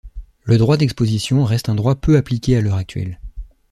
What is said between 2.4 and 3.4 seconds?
à l'heure actuelle.